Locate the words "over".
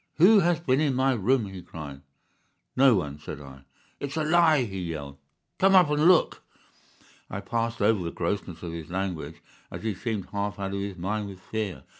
7.83-8.01